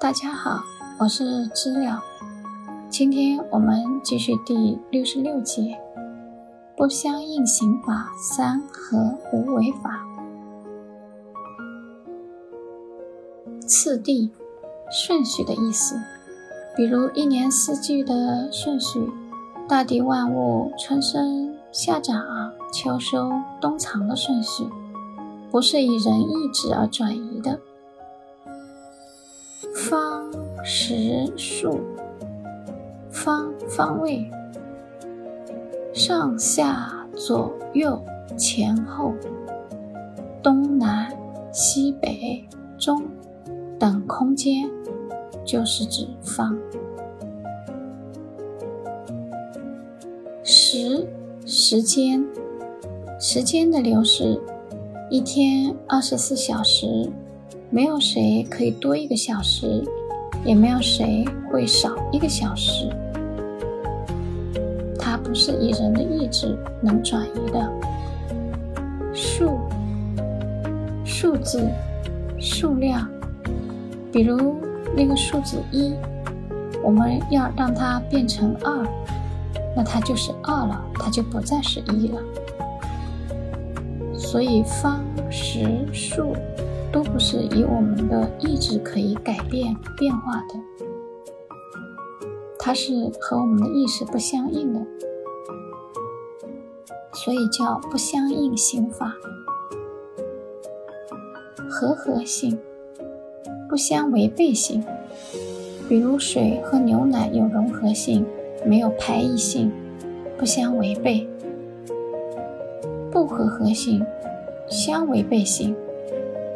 [0.00, 0.64] 大家好，
[0.98, 2.02] 我是知了。
[2.88, 5.78] 今天我们继续第六十六节：
[6.74, 8.96] 不相应刑法三和
[9.30, 10.02] 无为法。
[13.66, 14.30] 次第、
[14.90, 16.00] 顺序的意思，
[16.74, 19.06] 比如一年四季的顺序，
[19.68, 22.16] 大地万物春生、夏长、
[22.72, 23.30] 秋收、
[23.60, 24.66] 冬藏的顺序，
[25.50, 27.60] 不是以人意志而转移的。
[29.74, 30.30] 方
[30.64, 31.80] 时数，
[33.10, 34.30] 方方位，
[35.92, 38.02] 上下左右
[38.36, 39.14] 前后，
[40.42, 41.16] 东南
[41.52, 42.44] 西北
[42.78, 43.02] 中
[43.78, 44.68] 等空间，
[45.44, 46.58] 就是指方。
[50.42, 51.06] 时
[51.46, 52.26] 时间，
[53.18, 54.40] 时间的流逝，
[55.08, 57.10] 一天二十四小时。
[57.72, 59.80] 没有谁可以多一个小时，
[60.44, 62.90] 也没有谁会少一个小时。
[64.98, 67.72] 它不是以人的意志能转移的。
[69.14, 69.60] 数，
[71.04, 71.70] 数字，
[72.40, 73.08] 数量，
[74.12, 74.56] 比如
[74.96, 75.92] 那个数字一，
[76.82, 78.84] 我们要让它变成二，
[79.76, 82.20] 那它就是二了，它就不再是一了。
[84.18, 86.34] 所以方、时、数。
[86.92, 90.54] 都不是以我们的意志可以改变变化的，
[92.58, 94.80] 它是和我们的意识不相应的，
[97.12, 99.14] 所以叫不相应刑法。
[101.68, 102.58] 和合性，
[103.68, 104.84] 不相违背性，
[105.88, 108.26] 比如水和牛奶有融合性，
[108.66, 109.72] 没有排异性，
[110.36, 111.26] 不相违背；
[113.10, 114.04] 不和合性，
[114.68, 115.74] 相违背性。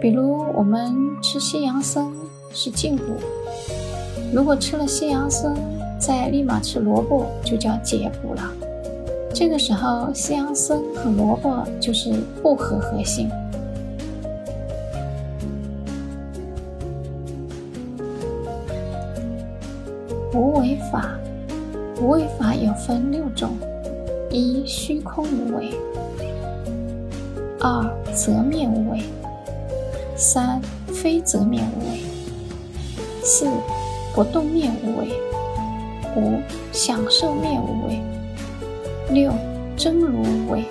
[0.00, 2.06] 比如我们吃西洋参
[2.52, 3.04] 是进补，
[4.32, 5.54] 如果吃了西洋参
[5.98, 8.52] 再立马吃萝卜，就叫解补了。
[9.34, 12.12] 这个时候西洋参和萝卜就是
[12.42, 13.30] 不合合性。
[20.32, 21.18] 无为法，
[22.00, 23.56] 无为法有分六种：
[24.30, 25.70] 一虚空无为，
[27.58, 29.00] 二则灭无为。
[30.16, 32.00] 三非则灭无为，
[33.22, 33.46] 四
[34.14, 35.20] 不动灭无为，
[36.16, 36.40] 五
[36.72, 38.02] 享受灭无为，
[39.10, 39.30] 六
[39.76, 40.64] 真如无为。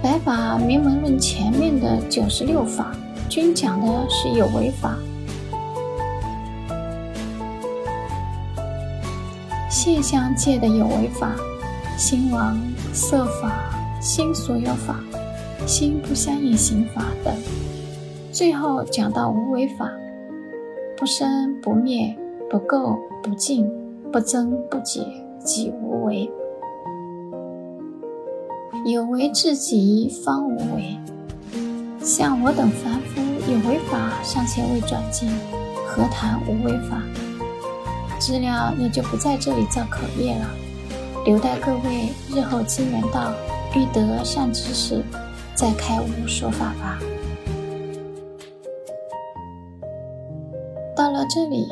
[0.00, 2.92] 白法明门论前面的九十六法，
[3.28, 4.96] 均讲的是有为法。
[9.68, 11.32] 现象界的有为法，
[11.98, 12.56] 心王、
[12.92, 15.00] 色法、心所有法。
[15.66, 17.34] 心不相应刑法等，
[18.30, 19.90] 最后讲到无为法，
[20.96, 22.16] 不生不灭，
[22.50, 23.70] 不垢不净，
[24.12, 25.04] 不增不减，
[25.44, 26.30] 即无为。
[28.84, 30.98] 有为至极方无为。
[32.00, 33.20] 像我等凡夫，
[33.50, 35.30] 有为法尚且未转进，
[35.86, 37.02] 何谈无为法？
[38.18, 40.50] 资料也就不在这里造口业了，
[41.24, 43.32] 留待各位日后机缘到，
[43.74, 45.02] 欲得善知识。
[45.62, 46.98] 再开悟说法吧。
[50.96, 51.68] 到了这里，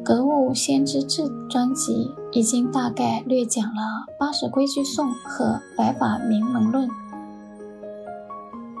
[0.02, 6.88] 《格物先知志》专辑已经大概略讲了八十规矩颂和白法明门论。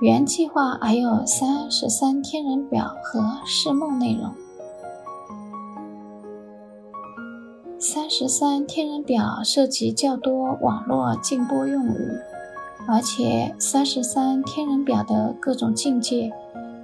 [0.00, 4.34] 原计划还有三十三天人表和释梦内容。
[7.78, 12.31] 三十三天人表涉及较多网络禁播用语。
[12.88, 16.30] 而且三十三天人表的各种境界，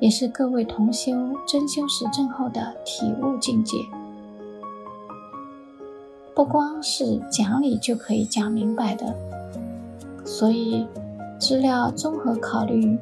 [0.01, 1.13] 也是各位同修
[1.47, 3.77] 真修实证后的体悟境界，
[6.35, 9.15] 不光是讲理就可以讲明白的。
[10.25, 10.87] 所以
[11.39, 12.97] 资料综合考虑，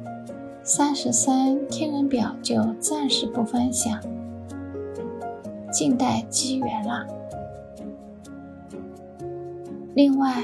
[0.63, 4.01] 三十三天人表就暂时不分享，
[5.71, 7.05] 静待机缘啦。
[9.93, 10.43] 另外。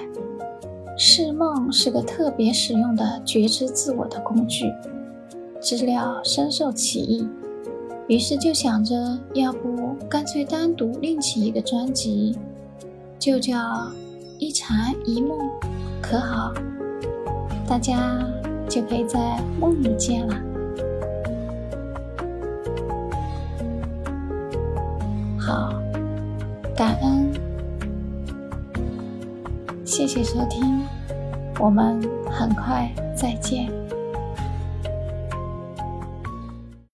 [0.97, 4.71] 释梦是个特别实用的觉知自我的工具，
[5.59, 7.27] 知了深受其意，
[8.07, 12.37] 于是就想着，要不干脆单独另起一个专辑，
[13.17, 13.91] 就叫
[14.37, 15.37] 一禅一梦，
[16.01, 16.53] 可好？
[17.67, 18.23] 大家
[18.69, 20.35] 就可以在梦里见了。
[25.39, 25.73] 好，
[26.75, 27.32] 感恩。
[29.85, 30.81] 谢谢收听，
[31.59, 33.82] 我们很快再见。